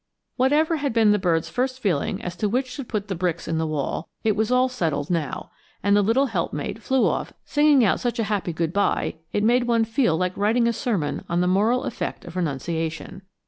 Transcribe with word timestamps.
Whatever 0.35 0.77
had 0.77 0.93
been 0.93 1.11
the 1.11 1.19
birds' 1.19 1.47
first 1.47 1.79
feeling 1.79 2.23
as 2.23 2.35
to 2.37 2.49
which 2.49 2.65
should 2.67 2.87
put 2.89 3.07
the 3.07 3.13
bricks 3.13 3.47
in 3.47 3.59
the 3.59 3.67
wall, 3.67 4.09
it 4.23 4.35
was 4.35 4.49
all 4.51 4.67
settled 4.67 5.11
now, 5.11 5.51
and 5.83 5.95
the 5.95 6.01
little 6.01 6.25
helpmate 6.25 6.81
flew 6.81 7.05
off 7.05 7.33
singing 7.45 7.85
out 7.85 7.99
such 7.99 8.17
a 8.17 8.23
happy 8.23 8.51
good 8.51 8.73
by 8.73 9.17
it 9.31 9.43
made 9.43 9.65
one 9.65 9.85
feel 9.85 10.17
like 10.17 10.35
writing 10.35 10.67
a 10.67 10.73
sermon 10.73 11.23
on 11.29 11.39
the 11.39 11.45
moral 11.47 11.83
effect 11.83 12.25
of 12.25 12.35
renunciation. 12.35 13.21